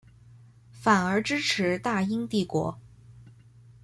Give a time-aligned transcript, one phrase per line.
[0.71, 2.79] 反而支持大英帝国。